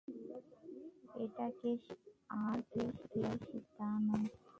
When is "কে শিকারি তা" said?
2.71-3.89